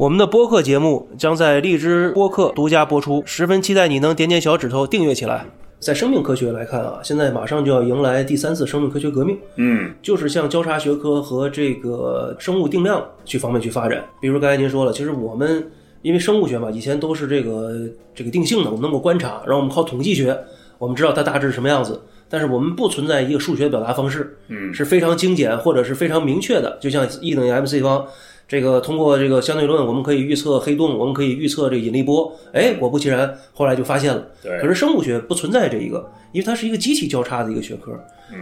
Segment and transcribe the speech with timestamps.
[0.00, 5.44] 我们的播客节目将在荔枝播客独家播出，十分期待你能点点小指头订阅起来。
[5.78, 9.36] 在生命科学来看啊，现在马上就要迎来第三次生命科学革命。
[9.56, 14.02] 嗯就是向交叉学科和这个生物定量去方面去发展。
[14.22, 17.70] 比如刚才您说了，其实我们因为生物学嘛，以前都是这个
[18.14, 20.34] 这个定性的，我们能够观察，然后我们靠统计学，
[20.78, 22.00] 我们知道它大致是什么样子。
[22.26, 28.06] 但是我们不存在一个数学表达方式，嗯是非常精简或者是非常明确的，就像 E 等于 mc 方。
[28.50, 32.36] 这个通过这个相对论，我们可以预测黑洞，我们可以预测这个引力波。
[32.52, 34.26] 哎，果不其然，后来就发现了。
[34.42, 37.92] 对可是生物学不存在这一个，因为它是一个机器交叉的一个学科。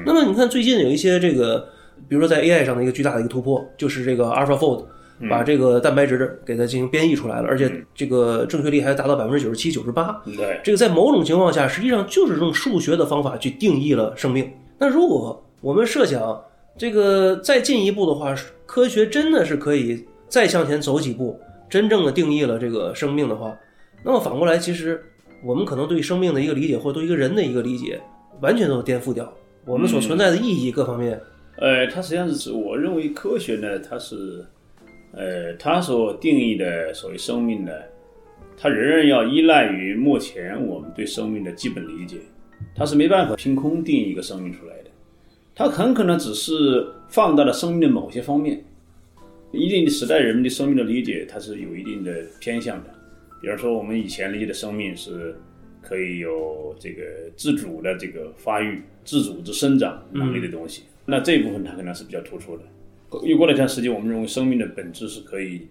[0.07, 1.69] 那么你看最近有一些这个，
[2.09, 4.87] 比如说在 AI 上的一个巨大的一个突破，就是这个 AlphaFold
[5.29, 10.23] 把这个蛋白质给它进行编译出来了，而且这个正确率还达到百分之九十七、九十八。
[10.25, 14.51] 对，这个在某种情况下，实际上就是用数学的方法去定义了生命。
[14.79, 16.41] 那如果我们设想
[16.79, 18.35] 这个再进一步的话，
[18.65, 23.59] 科学真的是可以再向前走几步，真正的定义了这个生命的话，
[24.05, 25.03] 那么反过来，其实
[25.45, 28.01] 我们可能对生命的一个理解，或者对一个人的一个理解，
[28.41, 29.31] 完全都颠覆掉
[29.65, 31.21] 我们所存在的意义各方面。
[31.57, 34.47] 呃，它实际上是我认为科学呢，它是，
[35.13, 37.73] 呃，它所定义的所谓生命呢，
[38.57, 42.19] 它仍然要依赖于目前我们对生命的基本理解，
[42.77, 44.75] 它是没办法凭空定义一个生命出来，
[45.59, 48.65] 它很可能只是放大了生命的某些方面。
[49.51, 52.95] 一定的时代，人们对生命的理解，它是有一定的偏向的。
[53.43, 55.35] 比如说，我们以前理解的生命是
[55.83, 57.03] 可以有这个
[57.35, 62.63] 自主的这个发育、自主之生长能力的东西，那这一部分它可能是比较突出的。
[63.27, 65.63] 又过了一段时间，我们认为生命的本质是可以，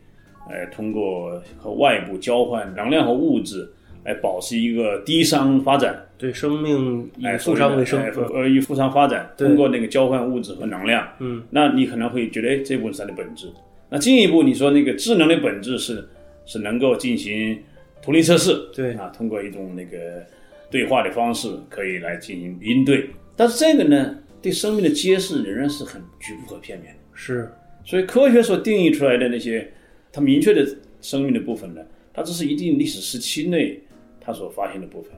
[0.49, 3.69] 呃，通过和外部交换能量和物质
[4.07, 13.47] 来保持一个低伤发展，对生命以哎，负伤为生，哎呃，以负伤发展，通过那个交换物质和能量，嗯，那你可能会觉得，哎，这部分是它的本质。
[13.89, 16.07] 那进一步，你说那个智能的本质是
[16.45, 17.61] 是能够进行
[18.01, 18.93] 图灵测试，对。
[18.93, 20.25] 啊，通过一种那个
[20.71, 23.09] 对话的方式可以来进行应对。
[23.35, 26.99] 但是这个呢，对生命的揭示仍然是很局部和片面的。
[27.13, 27.51] 是。
[27.83, 29.69] 所以科学所定义出来的那些
[30.13, 30.65] 它明确的
[31.01, 31.81] 生命的部分呢，
[32.13, 33.79] 它只是一定历史时期内
[34.27, 35.13] 它所发现的部分。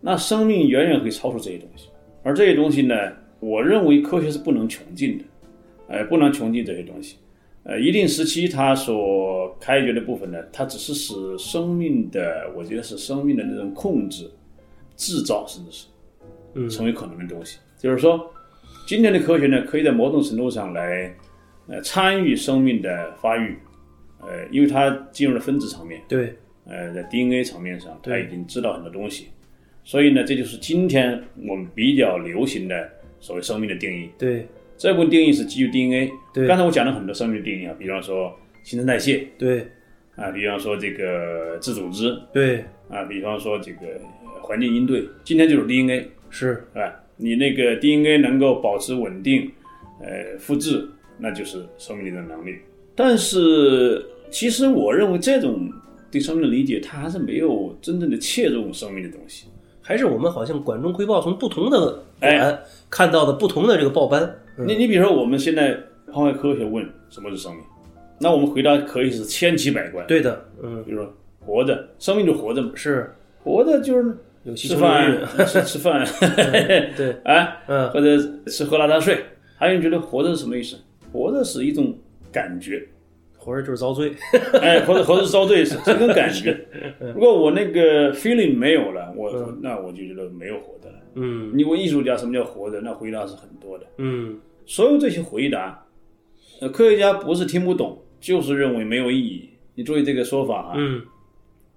[0.00, 1.88] 那生命远远可以超出这些东西，
[2.22, 2.94] 而这些东西呢，
[3.40, 5.24] 我认为科学是不能穷尽的，
[5.88, 7.16] 呃，不能穷尽这些东西。
[7.62, 14.30] 呃，一定时期它所开掘的部分呢，它只是使生命的，我觉得是生命的那种控制、
[14.96, 15.86] 制造，甚至是
[16.54, 17.58] 嗯成为可能的东西。
[17.78, 18.30] 就是说，
[18.86, 21.14] 今天的科学呢，可以在某种程度上来
[21.66, 23.54] 呃参与生命的发育，
[24.22, 26.34] 呃，因为它进入了分子层面，对，
[26.70, 29.26] 呃，在 DNA 层面上，他已经知道很多东西，
[29.84, 32.88] 所以呢，这就是今天我们比较流行的
[33.18, 34.08] 所谓生命的定义。
[34.16, 34.46] 对，
[34.78, 36.10] 这部分定义是基于 DNA。
[36.32, 38.32] 对刚才我讲了很多生命的定义啊，比方说
[38.62, 39.66] 新陈代谢对，
[40.14, 43.86] 啊，比方说这个自组织对，啊，比方说这个
[44.24, 45.04] 呃环境应对。
[45.24, 47.02] 今天就是 DNA，是，是吧？
[47.16, 49.50] 你那个 DNA 能够保持稳定，
[50.00, 50.88] 呃，复制，
[51.18, 52.56] 那就是生命力的能力。
[52.94, 55.70] 但是，其实我认为这种
[56.10, 59.46] 对生命的理解，他还是没有真正的切入生命的东西。
[59.82, 64.22] 还是我们好像管中窥豹，从不同的哎馆看到的不同的这个报斑。
[64.56, 65.76] 嗯你你比如说，我们现在
[66.12, 67.62] 抛开科学问什么是生命，
[68.18, 73.10] 那我们回答可以是千奇百怪。，对的，嗯，比如说活着，生命就活着嘛，是
[73.42, 74.14] 活着就是
[74.54, 76.06] 吃饭，吃吃饭，
[76.96, 79.24] 对，哎，嗯，或者吃喝拉撒睡。
[79.56, 80.76] 还有人觉得活着是什么意思？
[81.12, 81.94] 活着是一种
[82.30, 82.86] 感觉，
[83.40, 84.12] 活着就是遭罪。
[84.60, 86.56] 哎，活着活着遭罪，是是一种感觉。
[87.14, 90.96] 如果 我那个 feeling 没有了，我那我就觉得没有活着了。
[91.14, 93.86] 嗯你问艺术家什么叫活着，那回答是很多的。
[93.96, 95.84] 嗯，所有这些回答，
[96.60, 99.48] 呃，科学家不是听不懂，就是认为没有意义。
[99.74, 101.02] 你注意这个说法啊，嗯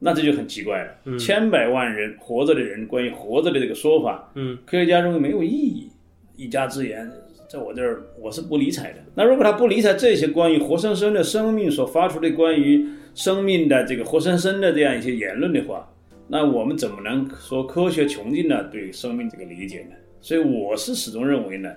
[0.05, 1.17] 那这就很奇怪了。
[1.17, 5.89] 千百万人活着的人，关于活着的这个说法，嗯，科学家认为没有意义，
[6.35, 7.09] 一家之言，
[7.53, 8.97] 在我这儿我是不理睬的。
[9.13, 12.83] 那如果他不理睬这些关于活生生的生命所发出的关于
[13.13, 15.88] 生命的这个活生生的这样一些言论的话，
[16.27, 19.95] 那我们怎么能说科学穷尽了对生命这个理解呢？
[20.19, 21.71] 所以我是始终认为呢，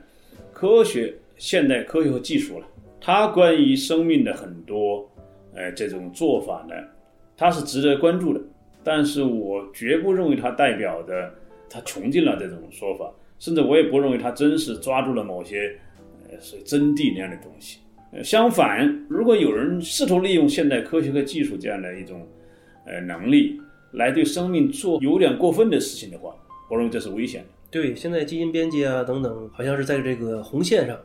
[0.51, 2.67] 科学现代科学和技术了，
[2.99, 5.07] 它关于生命的很多
[5.55, 6.75] 呃这种做法呢，
[7.37, 8.41] 它是值得关注的。
[8.83, 11.31] 但是我绝不认为它代表的
[11.69, 15.79] 它穷尽了这种说法，甚至我也不认为他真是抓住了某些
[16.31, 17.79] 呃是真谛那样的东西。
[18.13, 22.27] 呃，相反，如果有人试图利用现代科学和技术这样的一种
[22.87, 23.61] 呃能力
[23.93, 26.35] 来对生命做有点过分的事情的话，
[26.71, 27.49] 我认为这是危险的。
[27.69, 30.97] 对，现在基因编辑啊等等，好像是在这个红线上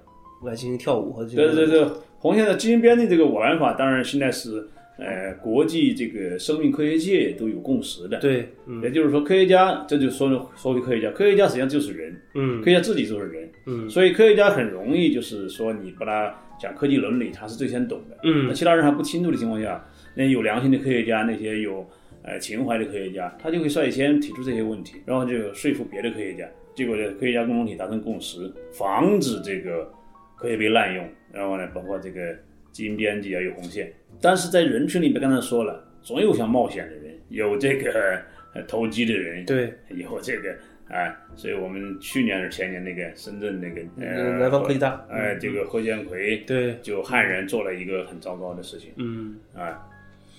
[0.45, 1.54] 来进行跳舞和这个。
[1.54, 4.68] 对对对，红线的基因编辑这个玩法，当然现在是
[5.03, 8.19] 呃国际这个生命科学界都有共识的。
[8.19, 18.18] 对，嗯也就是说，科学家这就说说回科学家，科学家实际上就是人，嗯科学家自己就是人，嗯所以科学家很容易就是说你把他讲科技伦理，他是最先懂的。
[18.24, 19.83] 嗯那嗯其他人还不清楚的情况下，
[20.15, 21.83] 那有良心的科学家，那些有
[22.21, 28.39] 呃情怀的科学家，他就会率先提出这些问题，然后就说服别的科学家，结果呢，科学家共同体达成共识，
[28.71, 29.92] 防止这个
[30.38, 32.36] 科学被滥用，然后呢，包括这个
[32.71, 33.91] 基因编辑啊，有红线。
[34.21, 38.21] 但是在人群里面，刚才说了，总有想冒险的人，有这个
[38.53, 40.51] 呃投机的人，对，有这个
[40.89, 49.88] 啊，所以我们去年还是前年那个深圳那个呃南方科技大哎，这个贺建奎对，就悍然做了一个很糟糕的事情嗯啊。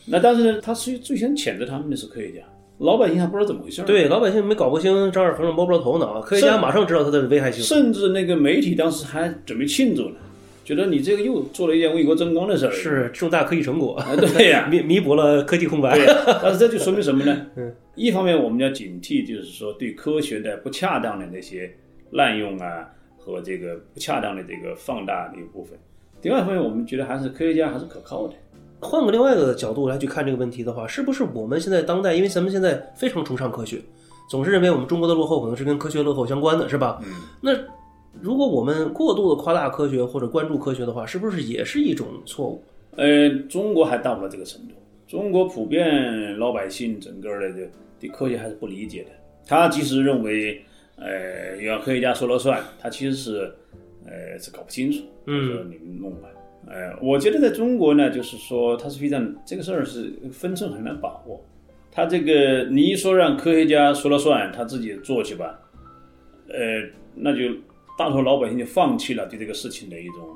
[0.04, 2.40] 那但是呢，他最最先谴责他们的是科学家，
[2.78, 3.84] 老百姓还不知道怎么回事儿。
[3.84, 7.62] 对，老百姓没搞不清丈二和尚摸不着头脑，科学家马上知道他的危害性。
[7.64, 10.16] 甚至那个媒体当时还准备庆祝呢，
[10.64, 12.70] 觉得你这个又做了一件为国争光的事儿。
[12.70, 15.96] 是重大科技成果，啊，对呀、 弥弥补了科技空白。
[15.96, 16.06] 对，
[16.42, 17.46] 但是这就说明什么呢？
[17.56, 21.70] 嗯，一方面我们要警惕，就是说对科学的不恰当的那些
[22.10, 22.88] 滥用啊
[23.18, 25.78] 和这个不恰当的这个放大的一部分。
[26.22, 28.34] 另外一方面，我们觉得还是科学家还是可靠的。
[28.80, 33.78] 换个另外一个角度来去看这个问题的话，是不是我们现在当代，因为咱们现在非常崇尚科学，
[34.28, 37.00] 总是认为我们中国的落后可能是跟科学落后相关的，是吧？
[37.04, 37.52] 嗯，那
[38.20, 42.62] 如果我们过度的夸大科学或者关注科学的话，是不是也是一种错误？
[42.96, 44.74] 呃，中国还到不了这个程度。
[45.08, 47.70] 中国普遍老百姓整个的这
[48.00, 49.10] 对科学还是不理解的。
[49.46, 50.62] 他即使认为，
[50.96, 53.52] 呃，要科学家说了算，他其实是，
[54.06, 55.02] 呃，是搞不清楚。
[55.26, 56.28] 嗯说你们弄吧。
[56.66, 61.40] 呃，我觉得在中国呢，就是说他是非常这个事儿是分寸很难把握。
[61.90, 65.58] 他这个你一说让科学家说了算，他自己做去吧，
[66.48, 66.82] 呃，
[67.14, 67.52] 那就
[67.98, 70.28] 大多数老百姓就放弃了对这个事情的一种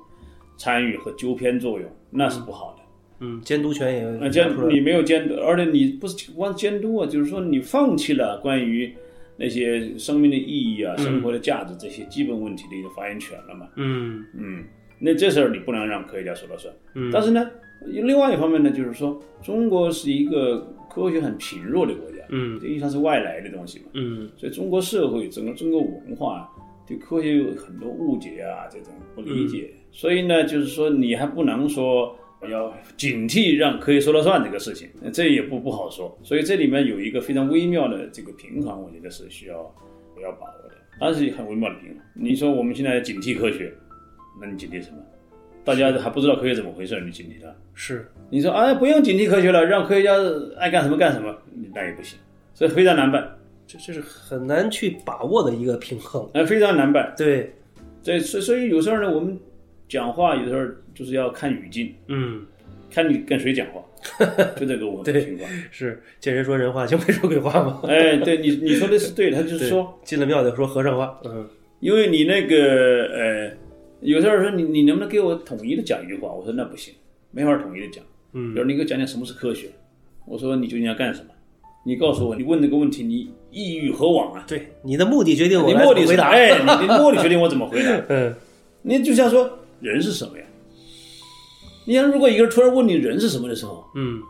[0.56, 2.82] 参与和纠偏作用，那是不好的。
[3.20, 8.94] 嗯，监督权也呃，拿监你没有监督，而且你不是光监督啊，就是说你放弃了关于
[9.38, 13.68] 那些生命的意义啊、生活的价值这些基本问题的一个发言权了嘛。
[13.76, 14.22] 嗯。
[14.34, 14.64] 嗯，
[14.98, 16.74] 那这事儿你不能让科学家说了算。
[16.94, 17.10] 嗯。
[17.10, 17.50] 但是呢，
[17.86, 20.60] 另外一方面呢，就是说中国是一个
[20.90, 22.58] 科学很贫弱的国家，嗯。
[22.60, 24.28] 这因为它是外来的东西嘛，嗯。
[24.36, 26.50] 所以中国社会整个中国文化
[26.86, 29.70] 对科学有很多误解啊，这种不理解。
[29.90, 32.16] 所以呢，就是说你还不能说。
[32.50, 36.16] 要警惕让科学说了算这个事情，这也不不好说。
[36.22, 39.56] 所以这里面有一个非常微妙的这个平衡，我觉得是需要
[40.22, 40.74] 要把握的。
[41.00, 41.98] 但是很微妙的平衡。
[42.14, 43.72] 你说我们现在警惕科学，
[44.40, 44.98] 那你警惕什么？
[45.64, 47.48] 大家还不知道科学怎么回事，你警惕它？
[47.74, 50.12] 是你说哎，不用警惕科学了，让科学家
[50.58, 51.34] 爱干什么干什么，
[51.74, 52.16] 那也不行，
[52.54, 53.35] 所以非常难办，
[53.66, 56.28] 这这是很难去把握的一个平衡。
[56.34, 57.12] 哎，非常难办。
[57.16, 57.52] 对，
[58.02, 59.38] 对所所以有时候呢，我们
[59.88, 60.64] 讲话有时候
[60.94, 62.44] 就是要看语境，嗯，
[62.90, 63.82] 看你跟谁讲话，
[64.56, 65.50] 就这个我对情况。
[65.70, 67.82] 是见人说人话，见鬼说鬼话嘛。
[67.88, 71.20] 哎，对你你说的是对的，他就 是说，进了庙得说和尚话。
[71.24, 71.48] 嗯
[71.78, 73.52] 因为你那个呃，
[74.00, 76.32] 有时候说你你能不能给我统一的讲一句话？
[76.32, 76.94] 我说那不行，
[77.30, 78.02] 没法统一的讲。
[78.32, 79.68] 嗯比如你给我讲讲什么是科学，
[80.24, 81.28] 我说你究竟要干什么？
[81.86, 84.44] 你告诉我，你问这个问题，你意欲何往啊？
[84.46, 86.30] 对，你的目的决定我你来目的是怎么回答。
[86.30, 87.90] 哎，你 的目的决定我怎么回答。
[88.10, 88.34] 嗯
[88.82, 89.48] 你就像说
[89.80, 90.44] 人是什么呀？
[91.86, 94.20] 你想，如果一个人突然问你人是什么的时候，嗯，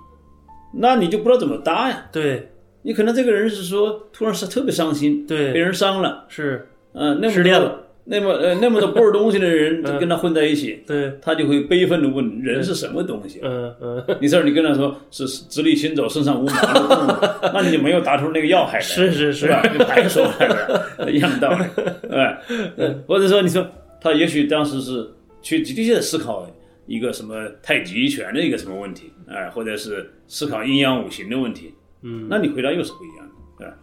[0.74, 2.06] 那你就不知道怎么答呀。
[2.12, 2.48] 对
[2.82, 9.98] 你可能这个人是说突然是特别伤心，对被人伤了，是，嗯、失恋了，那么呃那么多不是东西的人 嗯。
[9.98, 13.40] 跟他混在一起，对，他就会悲愤的问人是什么东西？
[13.42, 19.60] 嗯嗯， 你这儿你跟他说是直立行走、身上无毛的动物，那你就没有答出那个要害来， 是是是吧？
[19.76, 21.64] 就白说来了，一样的道理，
[22.10, 22.38] 哎，
[22.76, 23.66] 呃或者说你说
[24.00, 25.08] 他也许当时是
[25.42, 26.48] 去的确思考
[26.86, 33.74] 一个什么太极拳的一个什么问题，哎，或者是思考阴阳五行的问题，嗯，那你回答又是不一样的，对吧？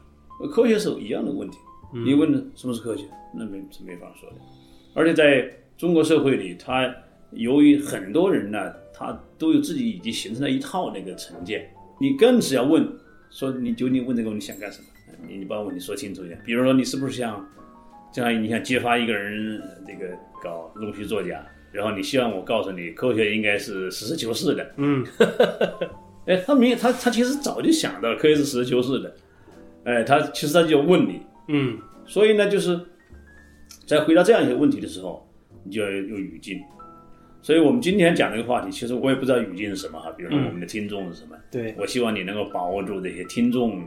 [0.54, 1.58] 科学是有一样的问题，
[1.94, 4.36] 你问什么是科学，那没是没法说的。
[4.94, 6.94] 而且在中国社会里，他
[7.32, 11.70] 由于很多人呢，他都有自己已经形成了一套那个成见，
[12.00, 12.88] 你更是要问，
[13.30, 14.88] 说你究竟问这个问题想干什么？
[15.28, 16.40] 你你把问题说清楚一点。
[16.46, 17.48] 比如说，你是不是想，
[18.12, 25.06] 将来你想揭发一个人这个搞弄虚作假，然后你希望我告诉你，科学应该是实事求是的，嗯，
[26.28, 29.16] 哎，他明他他其实早就想到科学是实事求是的，
[29.86, 32.80] 哎，他其实他就问你，嗯所以呢，就是
[33.86, 35.28] 在回答这样一些问题的时候，
[35.64, 36.62] 你就要有有语境。
[37.42, 43.84] 所以我们今天讲这个话题，其实我也不知道语境是什么哈，比如说嗯我们的听众是什么，对，我希望你能够把握住这些听众，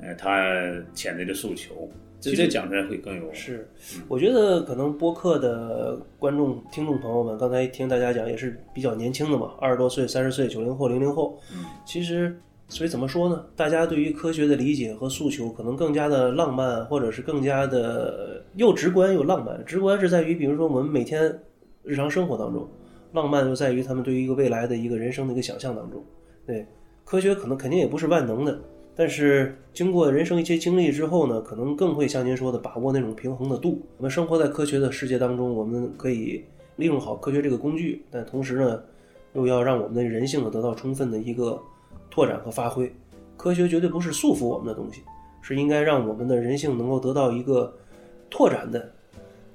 [0.00, 0.52] 呃，他
[0.94, 1.88] 潜在的诉求，
[2.20, 3.68] 直接讲出来会更有是，
[4.06, 11.36] 我觉得可能播客的观众、听众朋友们，刚才听大家讲也是比较年轻的嘛，二十多岁、三十岁、九零后、零零后。
[11.52, 12.38] 嗯，其实，
[12.72, 13.44] 所以怎么说呢？
[13.54, 19.62] 大家对于科学的理解和诉求，可能更加的浪漫，或者是更加的又直观又浪漫。
[19.66, 21.38] 直观是在于，比如说我们每天
[21.82, 22.66] 日常生活当中，
[23.12, 26.02] 浪漫就在于他们对于一个未来的一个人生的一个想象当中。
[26.46, 26.66] 对，
[27.04, 28.58] 科学可能肯定也不是万能的，
[28.96, 33.82] 但是经过人生一些经历之后呢，可能更会像您说的把握那种平衡的度。
[33.98, 36.42] 我们生活在科学的世界当中，我们可以
[36.76, 38.82] 利用好科学这个工具，但同时呢，
[39.34, 41.60] 又要让我们的人性呢得到充分的一个
[42.12, 42.92] 拓展和发挥。
[43.38, 45.00] 科学绝对不是束缚我们的东西，
[45.40, 47.74] 是应该让我们的人性能够得到一个
[48.30, 48.92] 拓展的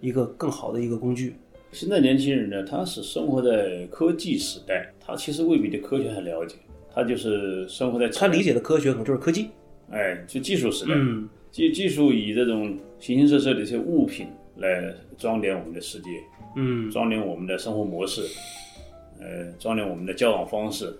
[0.01, 1.35] 一个更好的一个工具。
[1.71, 6.55] 现在年轻人呢，他是生活在科技时代，他其实未必对科学很了解，
[6.93, 9.49] 他就是生活在他理解的科学可能就是科技。
[9.91, 16.09] 哎，就技术时代，嗯技技术以这种形形色色的一些物品来装点我们的世界，
[16.57, 18.21] 嗯装点我们的生活模式，
[19.21, 20.93] 呃，装点我们的交往方式。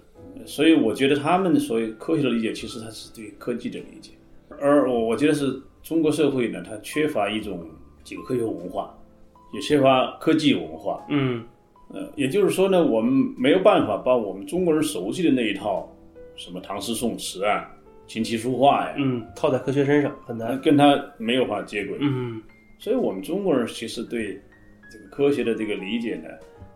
[0.46, 4.12] 所以我觉得他们所谓科学的理解，其实它是对科技的理解。
[4.60, 7.68] 而我我觉得是中国社会呢，它缺乏一种
[8.04, 8.98] 这个科学文化，
[9.54, 11.06] 也缺乏科技文化。
[11.10, 11.44] 嗯
[11.90, 15.90] 呃，也就是说呢，我们没有办法把我们中国人熟悉的那一套，
[16.36, 17.66] 什么唐诗宋词啊、
[18.08, 20.60] 琴棋书画呀，嗯，套在科学身上很难。
[20.60, 21.98] 跟它没有法接轨。
[22.02, 22.42] 嗯
[22.78, 24.40] 所以我们中国人其实对
[24.92, 26.30] 这个科学的这个理解呢，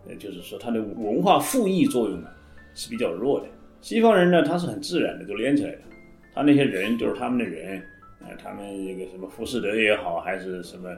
[0.08, 2.30] 呃，就是说它的文化复议作用呢
[2.74, 3.48] 是比较弱的。
[3.82, 5.80] 西方人呢，他是很自然的就连起来的，
[6.34, 7.82] 他那些人就是他们的人，
[8.22, 10.90] 呃，他们这个什么浮士德也好，还是什么，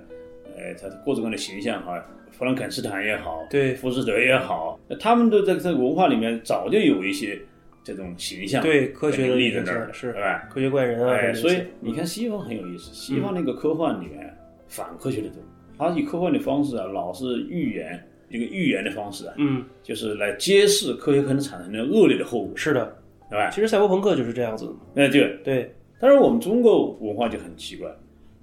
[0.56, 7.40] 呃，他各种各样的形象哈，弗兰肯斯坦也好，对浮士德也好，那他们都在这个文化里面早就有一些
[7.86, 10.48] 这种形象，对科学的立在那儿了，是对吧？
[10.52, 14.36] 科学怪人啊，哎，所以你看西方很有意思，西方那个科幻里面
[14.68, 15.42] 反科学的多，
[15.78, 18.04] 他以科幻的方式啊，老是预言
[18.34, 22.98] 一个预言的方式啊，嗯，就是来揭示科学可能产生的恶劣的后果，是的，
[23.30, 23.50] 对吧？
[23.52, 24.80] 其实赛博朋克就是这样子的嘛。
[24.96, 25.38] 哎，对。
[25.44, 27.88] 对，但是我们中国文化就很奇怪，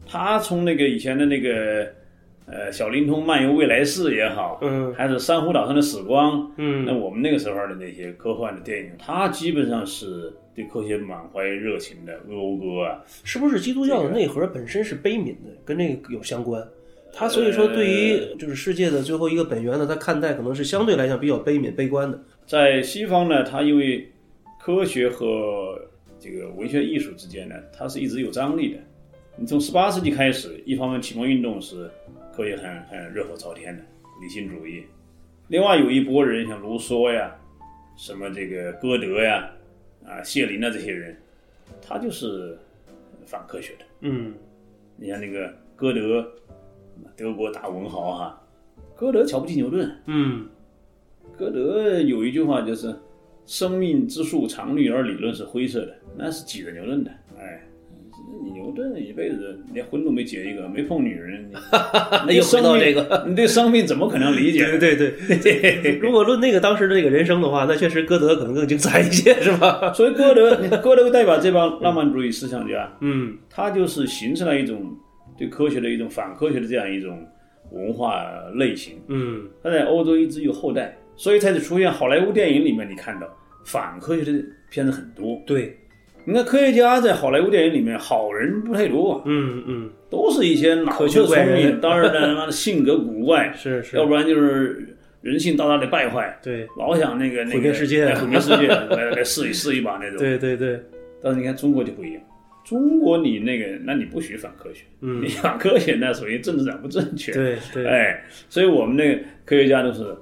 [0.06, 1.88] 他从那个以前的那个
[2.46, 16.64] 呃小灵通漫游未来世也好，嗯还是珊瑚岛上的死光，嗯那嗯我们那个时候的那些科幻的电影，它基本上是对科学满怀热情的，讴歌啊，是不是基督教的内核本身是悲悯的，跟这个有相关？
[17.12, 22.18] 他所以说对于就是世界的最后一个本源呢，他看待可能是相对来讲比较悲悯、悲观的。
[22.46, 24.10] 在西方呢，它因为
[24.58, 25.80] 科学和
[26.18, 28.78] 这个文学艺术之间呢，它是一直有张力的。
[29.36, 31.90] 你从十八世纪开始，一方面启蒙运动是
[32.34, 33.82] 可以很很热火朝天的
[34.20, 34.84] 理性主义，
[35.48, 37.34] 另外有一波人像卢梭呀，
[37.96, 39.50] 什么这个歌德呀，
[40.04, 41.16] 啊谢林啊这些人，
[41.80, 42.58] 他就是
[43.24, 43.84] 反科学的。
[44.00, 44.34] 嗯
[44.96, 46.30] 你像那个歌德，
[47.16, 48.40] 德国大文豪哈，
[48.96, 49.90] 歌德瞧不起牛顿。
[50.06, 50.46] 嗯
[51.38, 52.94] 歌德有一句话就是
[53.46, 57.10] “生命之树常绿，而理论是灰色的”，那是挤着牛顿的。
[57.38, 57.62] 哎，
[58.44, 61.54] 你牛顿一辈子连婚都没结一个，没碰女人，你
[62.22, 64.66] 你对又回到这个， 你对生命怎么可能理解？
[64.78, 69.92] 对 对对，如果论那个当时的这个人生的话，那确实歌德可能更精彩一些，是吧？
[69.94, 74.94] 所以歌德，歌德代表这帮浪漫主义思想家，嗯他就是形成了一种
[75.40, 77.26] 对科学的一种反科学的这样一种
[77.72, 78.98] 文化类型。
[79.08, 83.26] 嗯他在欧洲一直有后代，所以才出现好莱坞电影里面，你看到
[83.64, 84.38] 反科学的
[84.70, 85.40] 片子很多。
[85.46, 85.76] 对，
[86.24, 100.18] 你看科学家在好莱坞电影里面，好人不太多啊，嗯嗯都是一些脑子聪明，当然呢，他妈的性格古怪， 是是要，不然就是人性大大的败坏，对老想那个那个毁灭世界哎毁灭世界，来来试一试一把那种。
[100.18, 100.80] 对对对，
[101.22, 102.22] 但是你看中国就不一样，
[102.70, 107.32] 中国你那个，那你不许反科学，嗯你反科学那属于政治上不正确。
[107.32, 110.16] 对 对，哎，所以我们那个科学家都是呃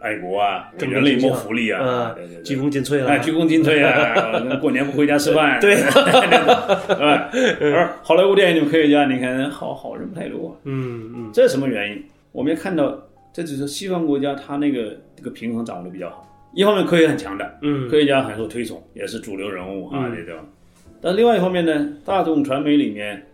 [0.00, 4.54] 爱国啊，给人类谋福利啊鞠躬尽瘁了，哎，鞠躬尽瘁啊！
[4.62, 5.74] 过年不回家吃饭，对？
[6.94, 12.04] 而好莱坞电影里面科学家，你看好好人不太多，嗯嗯这是什么原因？
[12.30, 12.96] 我们也看到，
[13.32, 16.28] 这只是西方国家它那个这个平衡掌握的比较好。
[16.54, 20.38] 一方面科学很强的，嗯科学家很受推崇，也是主流人物啊嗯这种。
[21.02, 23.26] 但另外一方面呢，大众传媒里面，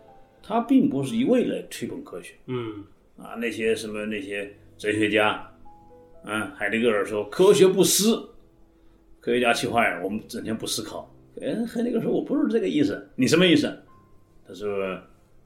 [0.43, 2.35] 它并不是一味的吹捧科学。
[2.47, 2.83] 嗯。
[3.19, 5.31] 啊，那些什么那些哲学家，
[6.25, 8.17] 啊，海德格尔说科学不思，
[9.21, 11.13] 科学家气坏了，我们整天不思考。
[11.43, 13.77] 哎，黑那个说我不是这个意思，你什么意思？
[14.47, 14.97] 他说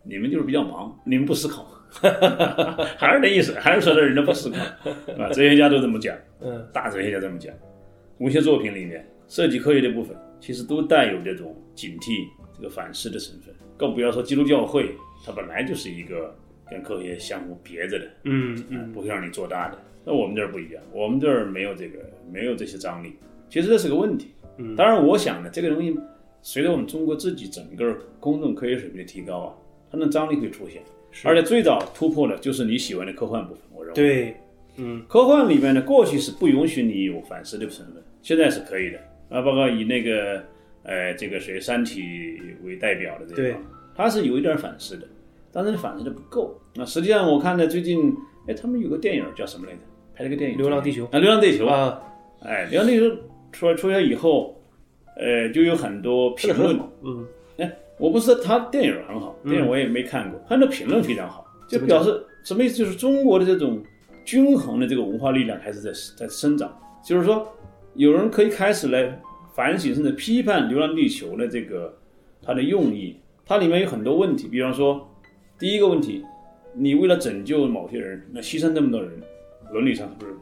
[0.03, 1.67] 你们就是比较忙，你们不思考，
[2.99, 4.59] 还是那意思，还是说这人家不思考，
[5.19, 7.55] 啊，哲学家都这么讲，嗯，大哲学家这么讲，
[8.19, 14.91] 文学作品里面涉及科学的部分，其实都带有这种警惕、这个反思的成分，更不要说基督教会，
[15.25, 16.37] 它本来就是一个
[16.69, 19.79] 跟科学相互别着的，嗯嗯，不会让你做大的。
[20.05, 22.01] 那我们这儿不一样，我们这儿没有这个，
[22.33, 23.13] 没有这些张力。
[23.49, 24.33] 其实这是个问题。
[24.59, 25.97] 嗯，当然，我想呢，这个东西
[26.43, 29.55] 随着我们中国自己整个公众科学水平的提高啊，
[29.93, 30.83] 它的张力会出现。
[31.23, 33.95] 而且最早突破的就是你喜欢的科幻部分，我认为。
[33.95, 34.37] 对，
[34.77, 38.99] 嗯，科幻里面呢，过去是不允许你有反思的成分，现在是可以的
[39.33, 39.43] 啊。
[39.43, 40.43] 包括以那个，
[40.83, 42.03] 呃，这个谁《三体》
[42.67, 43.59] 为代表的这个，
[43.95, 45.07] 他是有一点反思的，
[45.51, 46.57] 但是反思的不够。
[46.75, 48.15] 那实际上我看呢，最近，
[48.47, 49.79] 哎，他们有个电影叫什么来着？
[50.15, 51.99] 拍了个电影《流浪地球》啊，《流浪地球》啊，
[52.43, 53.07] 哎，《流浪地球》
[53.51, 54.55] 出来出来以后，
[55.17, 62.77] 呃，就有很多评论，嗯，哎，我不是说他电影很好，电影我也没看过，很多评论非常好，就表示什么意思？
[62.77, 63.83] 就是中国的这种
[64.23, 67.51] 均衡的这个文化力量开始在在生长，就是说
[67.95, 69.21] 有人可以开始来
[69.55, 71.97] 反省甚至批判《流浪地球》的这个
[72.43, 75.09] 它的用意，它里面有很多问题，比方说
[75.59, 76.25] 第一个问题，
[76.75, 79.11] 你为了拯救某些人，那牺牲这么多人，
[79.73, 80.33] 伦理上是不是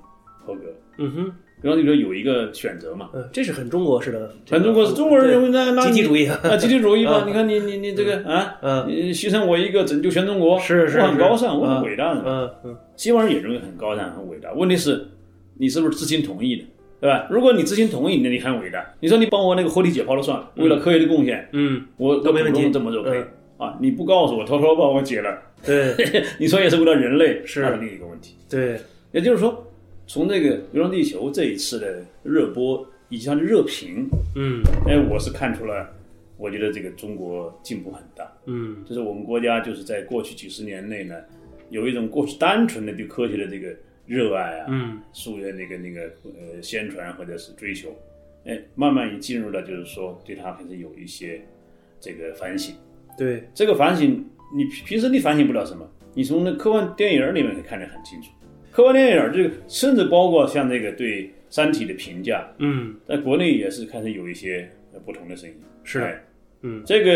[0.45, 0.61] 合格？
[0.99, 1.33] 嗯哼。
[1.62, 7.25] 比方你说有一个选择嘛，嗯，这是很中国式的，很中国是中国人认为那那 集体主义啊，集体主义嘛。
[7.28, 14.50] 你看你你你这个啊，嗯，你牺牲我一个拯救全中国，是是，我很高尚，我很伟大的，嗯嗯，西方人也认为很高尚很伟大。
[14.54, 15.07] 问题是，
[15.59, 16.64] 你是不是知情同意的，
[17.00, 17.26] 对吧？
[17.30, 18.95] 如果你知情同意，那你很伟大。
[19.00, 23.23] 你说你帮我那个活体解剖了算了，为了科学的贡献，嗯，我都没问题，这么做可以
[23.57, 23.76] 啊。
[23.80, 25.95] 你不告诉我，偷偷帮我解了，对，
[26.38, 28.35] 你说也是为了人类，是另一个问题。
[28.49, 28.78] 对，
[29.12, 29.66] 也就是说。
[30.12, 35.88] 从这个《流浪地球》这一次的热播以及它的热评，嗯，哎，我是看出了，
[36.37, 41.14] 我觉得这个中国进步很大，嗯，就是我们国家就是在过去几十年内呢，
[41.69, 43.68] 有一种过去单纯的对科学的这个
[44.11, 47.94] 热爱啊，嗯，树的那个那个呃宣传或者是追求，
[48.44, 51.40] 哎，慢慢也进入了就是说对他开始有一些
[52.01, 52.75] 这个反省，
[53.16, 58.33] 对，这个反省你平时你反省不了什么，你从那科幻电影里面可以看得很清楚。
[58.73, 64.68] 科幻电影这个，甚至包括像这个对《三体》的评价，嗯，在国内也是开始有一些
[65.07, 65.55] 不同的声音。
[65.85, 66.20] 是，
[66.62, 67.12] 嗯，这个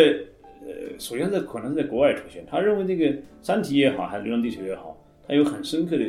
[0.64, 6.04] 呃，首先在可能是在国外出现，他认为这个《三体》也好，还是《流浪地球》也好，它有很深刻的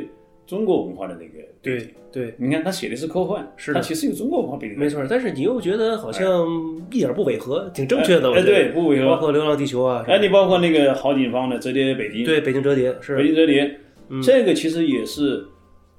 [0.45, 1.89] 中国文化的那个背景。
[2.11, 4.77] 对，你看他写的是科幻，是他其实有中国文化背景。
[4.77, 6.47] 没错，但是你又觉得好像
[6.91, 8.31] 一点不违和，挺正确的。
[8.33, 9.07] 哎，对，不违和。
[9.07, 13.79] 包括《流浪地球》啊，哎，你包括那个郝景芳的《折叠北京》，对，《北京折叠》是《北京折叠》，
[14.23, 15.45] 这个其实也是。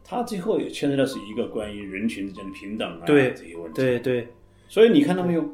[0.08, 3.74] 他最后也牵扯到是一个关于人群之间的平等啊这些问题。
[3.74, 4.28] 对对，
[4.68, 5.44] 所以你看到没有，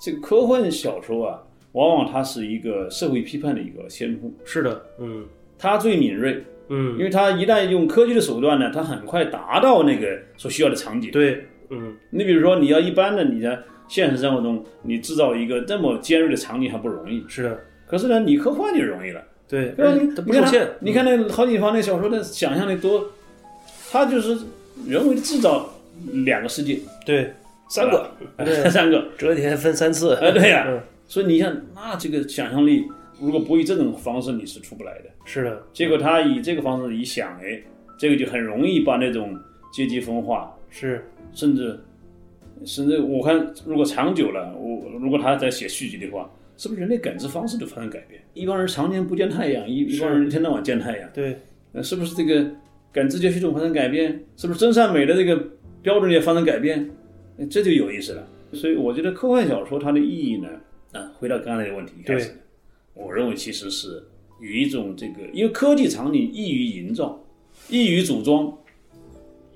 [0.00, 1.40] 这个科幻小说啊，
[1.74, 4.28] 往往它是一个社会批判的一个先锋。
[4.44, 5.24] 是的，嗯，
[5.56, 11.10] 它最敏锐，嗯，因为它一旦用科技的手段呢，它很快达到那个所需要的场景。
[11.10, 17.22] 对，嗯，你比如说你要一般的你在现实生活中，你制造一个这么尖锐的场景还不容易。
[17.28, 19.22] 是的，可是呢，你科幻就容易了。
[19.46, 19.92] 对，对吧？
[20.00, 20.66] 你不受限。
[20.80, 23.10] 你看那郝景芳那小说的想象力多。
[23.92, 24.38] 他就是
[24.86, 25.68] 人为的制造
[26.24, 27.32] 两个世界，对，
[27.68, 28.08] 三个，
[28.70, 30.64] 三个折叠分三次，哎，对呀，
[31.08, 32.84] 所以你像那这个想象力，
[33.20, 35.10] 如果不以这种方式，你是出不来的。
[35.24, 37.60] 是的，结果他以这个方式一想，哎，
[37.98, 39.38] 这个就很容易把那种
[39.72, 41.78] 阶级分化，是，甚至
[42.64, 48.20] 甚至我看，如果长久了，我如果他在写续集的话，是不是人类感知方式都发生改变？
[48.34, 51.36] 一帮人常年不见太阳，一一帮人一天到晚见太阳，对，
[51.72, 52.50] 那是不是这个？
[52.92, 55.40] 感知觉系统发生改变，是不是真善美的这个
[55.80, 56.90] 标准也发生改变？
[57.48, 58.26] 这就有意思了。
[58.52, 60.48] 所以我觉得科幻小说它的意义呢，
[60.90, 62.32] 啊，回到刚才的问题一开始，
[62.94, 64.04] 我认为其实是
[64.40, 67.22] 有一种这个，因为科技场景易于营造，
[67.68, 68.56] 易于组装，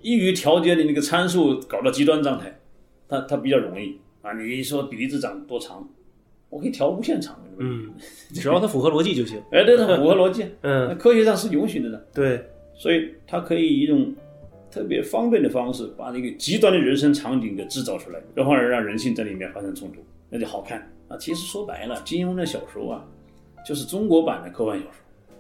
[0.03, 2.61] 易于调节的那个参数搞到极端状态，
[3.09, 4.33] 它它比较容易啊。
[4.33, 5.89] 你说鼻子长多长，
[6.51, 7.93] 我可以调无限长，嗯，
[8.33, 9.41] 只要它符合逻辑就行。
[9.51, 12.43] 哎，对，它符合逻辑， 嗯，科学上是允许的呢，对。
[12.77, 14.13] 所以它可以以一种
[14.69, 21.17] 特别方便的方式，把那个极端的人生场景给制造出来，然后让人性在里面发生冲突，那就好看啊。
[21.17, 23.07] 其实说白了，金庸的小说啊，
[23.65, 24.93] 就是中国版的科幻小说，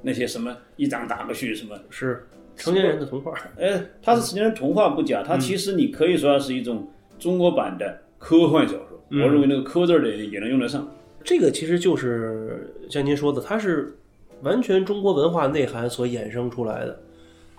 [0.02, 3.32] 那些什么一掌打过去，什么是成年人的童话。
[3.58, 9.00] 哎，它是成年人童话不假，它其实你可以说它是一种中国版的科幻小说。
[9.10, 10.90] 我认为那个“科”字儿的也能用得上。
[11.22, 13.94] 这个其实就是像您说的，它是
[14.42, 17.00] 完全中国文化内涵所衍生出来的。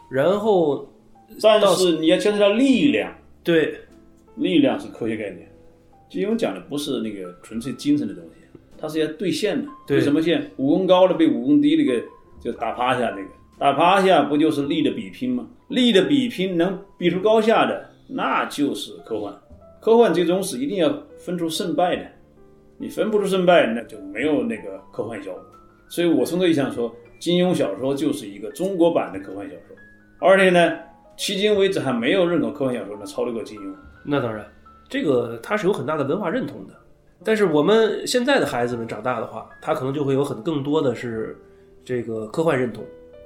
[0.09, 0.87] 然后，
[1.41, 3.79] 但是你要牵扯到力量，对，
[4.35, 5.49] 力量是科学概念。
[6.09, 8.44] 金庸讲的不是那个纯粹精神的东西，
[8.77, 9.69] 它是要兑现的。
[9.87, 10.51] 对什么线？
[10.57, 12.03] 武功高的被武功低的给
[12.39, 15.47] 就打趴下那个，打趴下不就是力的比拼吗？
[15.69, 19.33] 力的比拼能比出高下的，那就是科幻。
[19.81, 22.05] 科幻最终是一定要分出胜败的，
[22.77, 25.41] 你分不出胜败，那就没有那个科幻效果。
[25.89, 29.75] 所以我从这意义上说，金庸小说就是一个中国版的科幻小说，
[30.19, 30.77] 而且呢，
[31.17, 33.73] 迄今为止还没有任何科幻小说能超得过金庸。
[34.03, 34.45] 那当然，
[34.89, 36.73] 这个它是有很大的文化认同的。
[37.25, 41.35] 但是我们现在的孩子们长大的话，他可能就会有很更多的是
[41.83, 42.83] 这个科幻认同。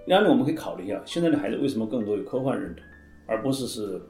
[0.08, 2.84] 然后我们可以考虑一下，现在的孩子为什么更多有科幻认同，
[3.28, 4.02] 而不是是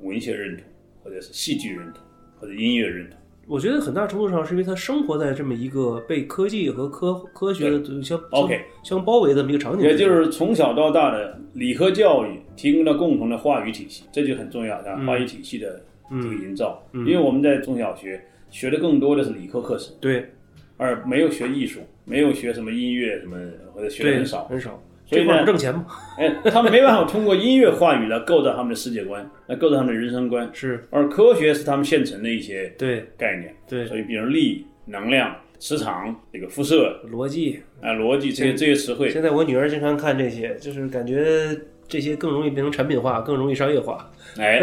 [0.00, 0.64] 文学认同，
[1.02, 2.02] 或者是戏剧认同，
[2.40, 3.18] 或者音乐认同。
[3.48, 16.80] 我觉得很大程度上是因为他生活在这么一个被科技和科科学的相 OK 相相包围的这么一个场景，也就是从小到大的理科教育提供了共同的话语体系，这就很重要啊，话语体系的这个营造。
[16.94, 20.30] 因为我们在中小学学的更多的是理科课程，对
[20.76, 23.36] 而没有学艺术，没有学什么音乐什么，
[23.74, 24.44] 或者学的对很少。
[24.44, 25.86] 很少，所以呢这块儿不挣钱嘛，
[26.18, 30.48] 哎，他们没办法通过音乐话语来构造他们的世界观，来构造他们的人生观。
[30.52, 37.60] 是而科学是他们现成的一些对概念，对所以比如力、能量、磁场、这个辐射逻辑。
[37.80, 41.48] 啊、逻辑这些这些词汇，现在我女儿经常看这些，就是感觉
[41.88, 44.08] 这些更容易变成产品化，更容易商业化。
[44.38, 44.62] 哎，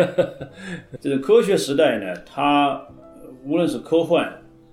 [1.01, 2.98] 这个科学时代呢，它呃
[3.45, 4.31] 无论是科幻，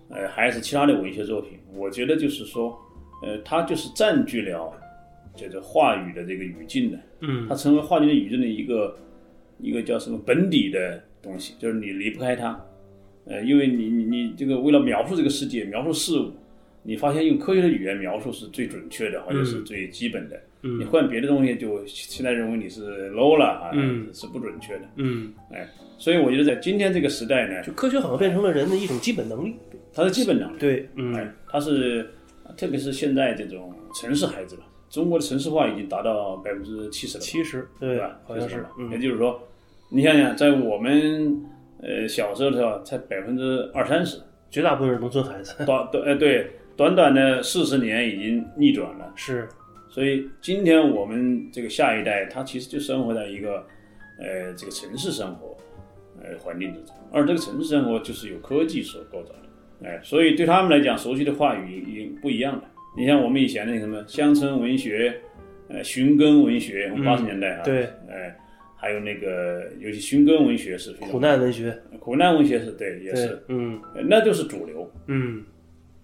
[0.09, 2.79] 呃，还是其他的文学作品，我觉得就是说，
[3.23, 4.73] 呃，它就是占据了
[5.35, 7.47] 这个话语的这个语境的，嗯。
[7.49, 8.97] 它成为话语的语境的一个
[9.59, 12.61] 一个叫什么本底的东西，就是你离不开它，
[13.27, 16.33] 呃，因为你你你这个为了描述这个世界，描述事物，
[16.87, 20.41] 你发现用科学的语言描述是最准确的，或者是最基本的。
[20.63, 24.83] 你换别的东西，就现在认为你是 low 了啊，嗯是不准确的。
[24.97, 25.69] 嗯，哎，
[25.99, 29.55] 所以我觉得在今天这个时代呢，就科学好像变成了人的一种基本能力。
[29.93, 32.09] 它是基本能力，对，嗯哎，它是
[32.57, 38.21] 特别是现在这种城市孩子吧，中国的城市化已经达到百分之七十了吧，七十，对对吧？
[38.25, 39.41] 好像是70了，嗯也就是说，
[39.91, 41.45] 你想想，在我们
[41.81, 44.19] 呃小时候的时候，才百分之二三十，
[44.51, 45.55] 绝大部分是农村孩子。
[45.65, 49.13] 短短呃对，短短的四十年已经逆转了。
[49.17, 49.49] 是，
[49.89, 53.65] 所以今天我们这个下一代，他其实就生活在一个
[54.21, 55.57] 呃这个城市生活
[56.21, 62.65] 呃环境之中，而这个城市生活就是由科技所构造的，哎，所以对他们来讲，熟悉的话语已经不一样了。
[62.97, 65.15] 你像我们以前那个什么乡村文学，
[65.69, 68.37] 呃寻根文学，我们八十年代啊，对，哎，
[68.77, 74.91] 还有那个尤其寻根文学是非常苦难文学，苦难文学是对，也是，，嗯呃那就是主流。
[75.07, 75.43] 嗯。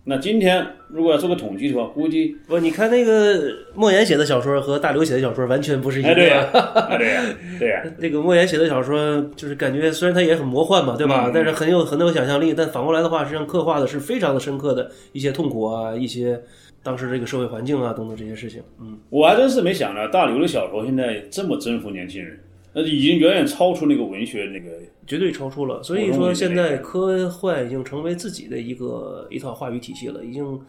[0.05, 3.41] 那今天如果要做个统计的话，估计不，你看那个
[3.73, 6.09] 莫言写的小说和大刘写的小说完全不是一个。
[6.09, 6.49] 哎对呀、
[6.91, 7.23] 哎对呀、
[7.61, 11.27] 对呀、这个莫言写的小说，就是感觉虽然他也很魔幻嘛，对吧？
[11.29, 12.53] 嗯但是很有很有想象力。
[12.53, 16.41] 但反过来的话，实际上刻画的是非常的深刻的一些痛苦啊，一些
[16.83, 18.61] 当时这个社会环境啊等等这些事情。
[18.81, 22.37] 嗯，我还真是没想到大刘的小说现在这么征服年轻人，
[22.73, 24.67] 那已经远远超出那个文学那个。
[25.07, 25.83] 绝对超出了。
[25.83, 30.61] 所以说，现在科幻已经成为自己的一个一套话语体系了，已经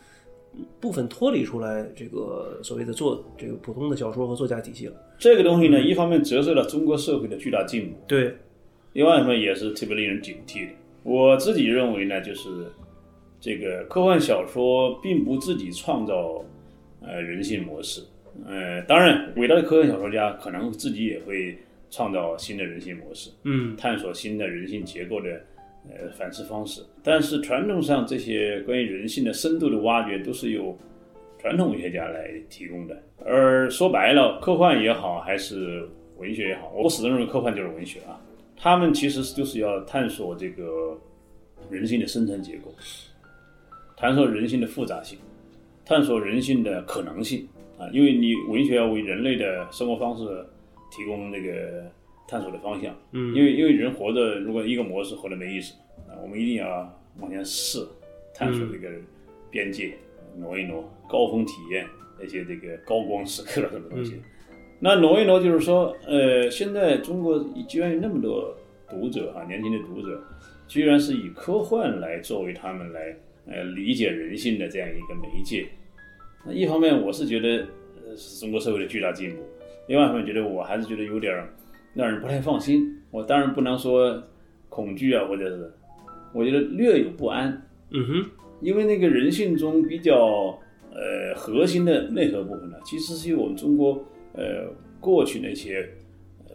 [0.79, 4.93] 部分脱离出来这个所谓的作这个普通的小说和作家体系了。
[5.17, 8.35] 这个东西呢，一方面折射了中国社会的巨大进步，对，
[8.93, 10.71] 另外一方面也是特别令人警惕的。
[11.03, 12.67] 我自己认为呢，就是
[13.39, 16.43] 这个科幻小说并不自己创造
[17.01, 18.01] 呃人性模式，
[18.45, 21.57] 呃，当然伟大的科幻小说家可能自己也会
[21.93, 25.29] 创造新的人性模式，嗯，探索新的人性结构的
[25.87, 26.81] 呃反思方式。
[27.03, 30.75] 但是传统上这些关于人性的深度的挖掘，都是由
[31.37, 32.97] 传统文学家来提供的。
[33.23, 38.19] 而说白了，科幻也好，还是文学也好，我始终认为科幻就是文学啊。
[38.57, 40.99] 他们其实就是要探索这个
[41.69, 42.73] 人性的深层结构，
[43.95, 45.19] 探索人性的复杂性，
[45.85, 47.87] 探索人性的可能性啊。
[47.93, 50.23] 因为你文学要为人类的生活方式
[50.93, 51.91] 提供那个
[52.27, 52.95] 探索的方向。
[53.11, 55.73] 嗯因为因为人活着，如果一个模式活着没意思
[56.07, 57.79] 啊，我们一定要往前试，
[58.33, 58.89] 探索这个
[59.49, 59.93] 边界，
[60.37, 61.87] 挪一挪，高峰体验
[62.19, 64.21] 那些这个高光时刻什么东西。
[64.79, 68.55] 那挪一挪就是说，呃，现在中国居然有那么多
[68.89, 70.21] 读者啊，年轻的读者，
[70.67, 73.15] 居然是以科幻来作为他们来
[73.47, 75.67] 呃理解人性的这样一个媒介。
[76.45, 77.65] 那一方面，我是觉得
[78.05, 79.41] 呃是中国社会的巨大进步；，
[79.87, 81.49] 另外一方面，觉得我还是觉得有点儿
[81.93, 82.81] 让人不太放心。
[83.11, 84.21] 我当然不能说
[84.69, 85.71] 恐惧啊，或者是
[86.33, 87.49] 我觉得略有不安，
[87.91, 88.25] 嗯哼，
[88.61, 90.57] 因为那个人性中比较
[90.91, 93.93] 呃核心的内核部分呢，其实是由我们中国
[94.33, 94.65] 呃
[94.99, 96.02] 过去那些呃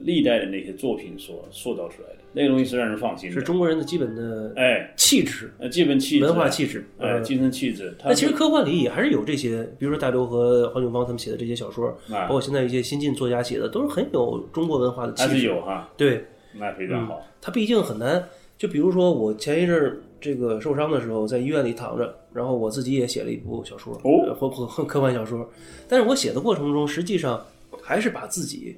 [0.00, 3.34] 历代的那些作品所塑造出来的，那个东西是让人放心的。
[3.34, 6.84] 是中国人的基本的哎，气质、呃，基本气质、文化气质。
[6.98, 7.94] 哎，呃精神气质。
[7.98, 15.38] 它那其实科幻里也还是有这些，比如说大刘和黄景芳他们写的这些小说，啊包括现在一些新晋作家写的，都是很有中国文化的气还质。
[15.38, 17.20] 是有哈，对，那非常好。
[17.40, 18.24] 他毕竟很难。
[18.56, 25.48] 就比如说我前一阵儿这个受伤的时候，在医院里躺着，然后我自己也写了一部小说，哦呃或或科幻小说。
[25.86, 27.40] 但是我写的过程中，实际上
[27.80, 28.76] 还是把自己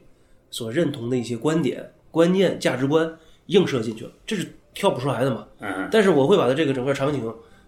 [0.51, 3.11] 所认同的一些观点、观念、价值观
[3.47, 5.47] 映射进去了，这是跳不出来的嘛。
[5.61, 7.23] 嗯但是我会把它这个整个场景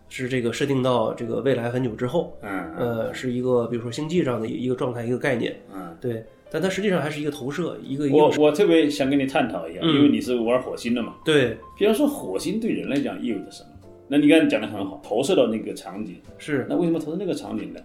[0.08, 6.24] 是这个设定到这个未来很久之后，嗯呃，是一个比如说星际上的一个状态、一个概念，嗯，对。
[6.50, 11.14] 但它实际上还是一个投射，一个我我特别想跟你探讨一下，嗯因为你是玩火星的嘛。
[11.24, 13.70] 对，比方说，火星对人来讲意味着什么？
[14.06, 17.80] 那你刚才讲的很好，投射到那个场景，是那为什么投射那个场景呢？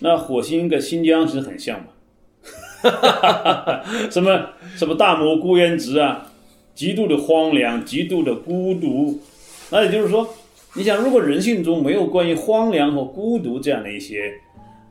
[0.00, 1.86] 那火星跟新疆其实很像嘛，
[2.90, 6.26] 哈哈哈哈什么什么大漠孤烟直啊，
[6.74, 9.20] 极度的荒凉，极度的孤独。
[9.70, 10.28] 那也就是说，
[10.74, 14.32] 你想，如果人性中没有关于荒凉和孤独这样的一些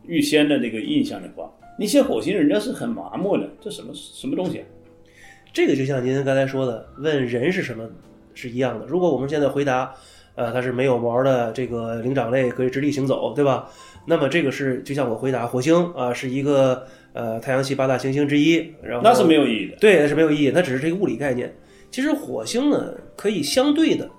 [0.07, 4.65] 预先的那个印象的话，你写火星人家是很麻木的，这什么什么东西啊？
[5.53, 7.87] 这个就像您刚才说的，问人是什么
[8.33, 8.85] 是一样的。
[8.85, 9.93] 如果我们现在回答，
[10.35, 13.69] 呃，它是没有毛的这个灵长类，可以直立行走，对吧？
[14.05, 19.77] 那么这个是就像我回答火星啊、是一个呃太阳系八大行星之一，然后那是没有意义的。
[19.77, 21.53] 对，那是没有意义，它只是这个物理概念。
[21.89, 24.09] 其实火星呢，可以相对的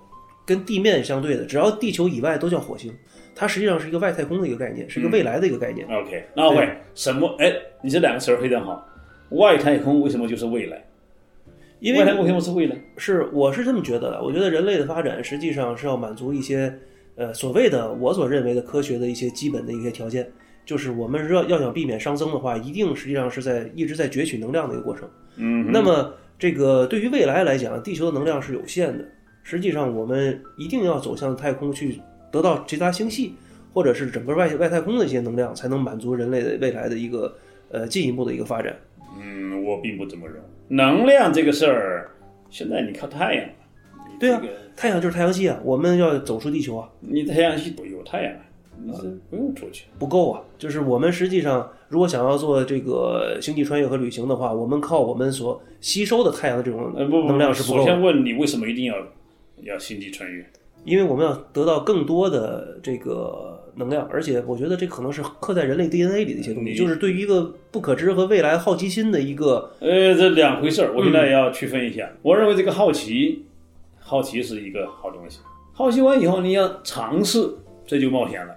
[0.45, 2.93] 跟地面相对的，只要地球以外都叫火星。
[3.35, 5.87] 它实际上是一个外太空的一个概念，是一个未来的一个概念。
[5.87, 7.35] OK，那喂，什么？
[7.39, 7.51] 哎，
[7.81, 8.87] 你这两个词儿非常好。
[9.29, 10.85] 外太空为什么就是未来？
[11.79, 12.75] 因为外太空为什么是未来？
[12.95, 16.71] 是我是这么觉得的，我觉得人类的发展实际上是要满足一些
[17.15, 20.31] 呃所谓的我所认为的科学的一些基本的一些条件，
[20.65, 25.09] 就是我们要要想避免熵增的话，一定实际上是在一直在攫取能量的一个过程。
[25.37, 29.05] 嗯，那么这个对于未来来讲，地球的能量是有限的，
[29.43, 31.99] 实际上我们一定要走向太空去
[32.31, 33.33] 得到其他星系
[33.73, 37.35] 或者是整个外外太空的一些能量，才能满足人类的未来的一个
[37.69, 38.75] 呃进一步的一个发展。
[39.19, 40.41] 嗯，我并不这么认为。
[40.69, 42.09] 能量这个事儿，
[42.49, 43.45] 现在你靠太阳，
[44.11, 44.41] 你对啊
[44.75, 46.89] 太阳就是太阳系啊，我们要走出地球啊。
[46.99, 48.33] 你太阳系有太阳，
[48.81, 49.85] 你是不用出去。
[49.99, 50.41] 不够啊！
[50.57, 58.95] 就是我们实际上，如果想要做这个星际穿越和旅行的话，我们靠我们所吸收的太阳的这种能量是不够的，首先问你为什么一定要
[59.61, 60.45] 要星际穿越？
[60.85, 72.11] 因为我们要得到更多的这个能量，而且我觉得这可能是刻在人类 DNA 里的一些东西，就是对于一个不可知和未来好奇心的一个呃，这两回事儿，我现嗯在也要区分一下。
[72.21, 73.45] 我认为这个好奇，
[73.99, 75.39] 好奇是一个好东西。
[75.71, 77.49] 好奇完以后，你要尝试，
[77.87, 78.53] 这就冒险了。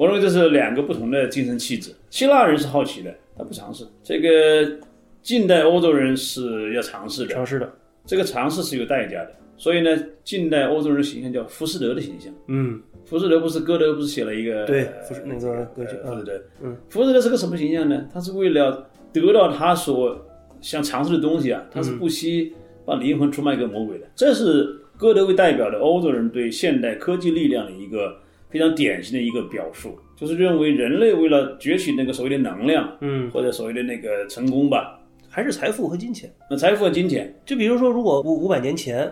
[0.00, 1.94] 我认为这是两个不同的精神气质。
[2.08, 4.78] 希腊人是好奇的，他不尝试；这个
[5.20, 7.70] 近代欧洲人是要尝试的，尝试的。
[8.06, 9.30] 这个尝试是有代价的。
[9.58, 9.90] 所以呢，
[10.24, 12.32] 近代欧洲人形象叫浮士德的形象。
[12.46, 18.08] 嗯，浮士德不是歌德不是写了一个对呃浮士那个歌剧呃浮士德，嗯，浮士德是个什么形象呢？
[18.10, 20.18] 他是为了得到他所
[20.62, 22.54] 想尝试的东西啊，他是不惜
[22.86, 24.06] 把灵魂出卖给魔鬼的。
[24.16, 24.64] 这是
[24.96, 28.16] 歌德为代表的欧洲人对现代科技力量的一个
[28.50, 36.30] 非常典型的一个表述，就是认为人类为了攫取那个所谓的能量，嗯，或者所谓的那个成功吧，还是财富和金钱。
[36.50, 39.08] 那财富和金钱，就比如说，如果五五百年前，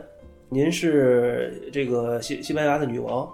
[0.48, 3.28] 您是这个西西班牙的女王，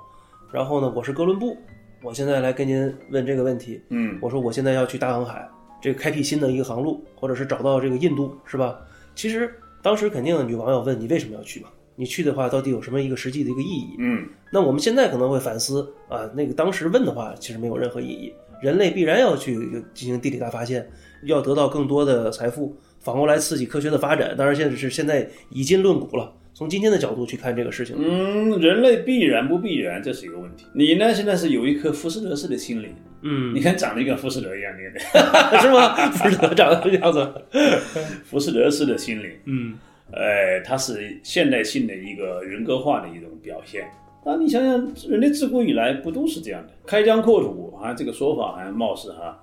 [0.52, 1.56] 然后呢，我是哥伦布，
[2.02, 5.48] 我现在来跟您问这个问题，嗯，我说我现在要去大航海，
[5.80, 8.78] 这个开辟新的一个航路，或者是找到这个印度，是吧？
[9.14, 11.68] 其实当时肯定女王要问你为什么要去嘛？
[11.96, 13.96] 你去的话，到底有什么一个实际的一个意义？
[13.98, 18.33] 嗯，那我们现在可能会反思啊，那个当时问的话，其实没有任何意义。
[18.62, 19.54] 人类必然要去
[19.92, 20.88] 进行地理大发现，
[21.24, 24.35] 要得到更多的财富，反过来刺激科学的发展。
[24.37, 27.94] 当然，现在是现在以今论古了，从今天的角度去看这个事情。
[27.98, 30.64] 嗯，人类必然不必然，这是一个问题。
[30.74, 35.94] 你呢，现在是有一颗浮士德式的心灵，嗯，你看长得就跟浮士德一样，那个 是吗？
[36.11, 37.33] 浮士德长得这样子。
[38.24, 39.74] 浮士德式的心灵，嗯，
[40.12, 43.88] 呃，它是现代性的一个人格化的一种表现。
[44.24, 46.72] 那你想想，人类自古以来不都是这样的？
[46.86, 49.42] 开疆扩土啊，这个说法好像貌似哈，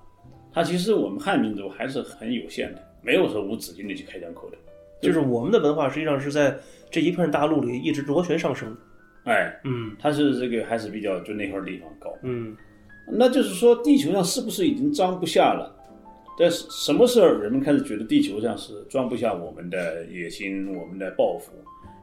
[0.54, 4.56] 它其实我们汉民族还是很有限的，没有说无止境的去开疆扩土。
[5.02, 6.56] 就是我们的文化实际上是在
[6.90, 8.78] 这一片大陆里一直螺旋上升的。
[9.32, 12.12] 哎，嗯它是这个还是比较就那块地方高。
[12.24, 12.56] 嗯
[13.14, 15.76] 那就是说，地球上是不是已经装不下了？
[16.42, 21.52] 在什么时候人们开始觉得地球上是装不下我们的野心、我们的抱负，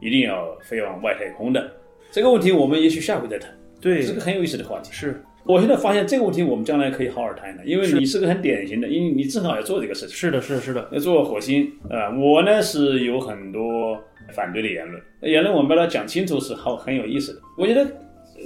[0.00, 1.72] 一定要飞往外太空的？
[2.12, 4.92] 这个问题我们也许下回再谈，对这，是个很有意思的话题。
[4.92, 13.98] 是我现在发现这个问题，我们将来可以好好谈谈，因为你是个很典型的，因为你正好要做这个事情，是的，是的，是的，要做火星啊、呃我呢是有很多
[14.32, 17.40] 反对的言论，言论我们把它讲清楚是好很有意思的。
[17.56, 17.84] 我觉得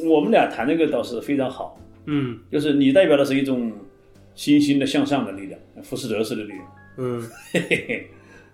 [0.08, 3.70] 我们俩谈这个倒是非常好，嗯就是你代表的是一种
[4.34, 6.64] 新兴的向上的力量，福斯德式的力量。
[6.98, 8.06] 嗯，嘿嘿嘿，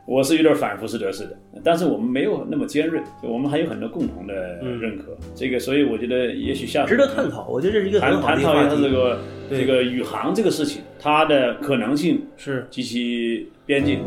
[0.07, 4.35] 我是有点反福斯德式的，但是我们没有那么尖锐，我们还有很多共同的
[4.81, 5.17] 认可。
[5.35, 7.49] 这个，所以我觉得也许下值得探讨。
[7.49, 8.77] 我觉得这是一个谈很好的探讨一下。
[8.77, 13.99] 这个这个宇航这个事情，它的可能性是及其边界。